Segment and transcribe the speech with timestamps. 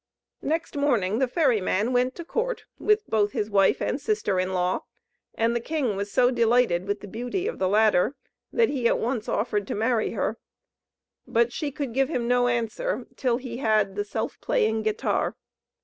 [0.41, 4.51] Next morning the ferry man went to court with both his wife and sister in
[4.51, 4.85] law,
[5.35, 8.15] and the king was so delighted with the beauty of the latter,
[8.51, 10.39] that he at once offered to marry her.
[11.27, 15.35] But she could give him no answer until he had the Self playing Guitar.